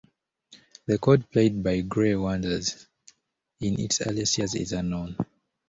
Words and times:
The 0.87 0.97
code 0.97 1.29
played 1.29 1.61
by 1.61 1.83
Cray 1.83 2.15
wanderers 2.15 2.87
in 3.59 3.79
its 3.79 4.01
earliest 4.01 4.35
years 4.39 4.55
is 4.55 4.71
unknown. 4.71 5.15